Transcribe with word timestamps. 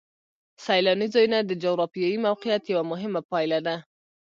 سیلاني 0.65 1.07
ځایونه 1.13 1.37
د 1.43 1.51
جغرافیایي 1.63 2.17
موقیعت 2.27 2.63
یوه 2.73 2.83
مهمه 2.91 3.21
پایله 3.31 3.59
ده. 3.65 3.75